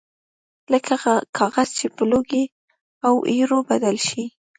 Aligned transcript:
لکه 0.71 0.93
کاغذ 1.37 1.69
چې 1.79 1.85
په 1.95 2.03
لوګي 2.11 2.43
او 3.07 3.13
ایرو 3.31 3.59
بدل 3.69 3.95
شي 4.07 4.23